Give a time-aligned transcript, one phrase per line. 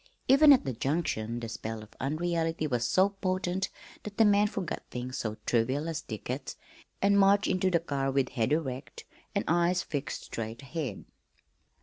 [0.27, 3.69] Even at the Junction the spell of unreality was so potent
[4.01, 6.55] that the man forgot things so trivial as tickets,
[7.03, 9.03] and marched into the car with head erect
[9.35, 11.05] and eyes fixed straight ahead.